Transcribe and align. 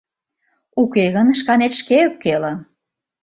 Уке 0.81 1.03
гын 1.15 1.27
шканет 1.39 1.73
шке 1.79 1.97
ӧпкеле. 2.07 2.53